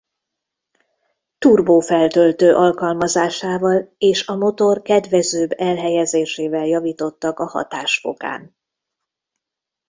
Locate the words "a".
4.27-4.35, 7.39-7.45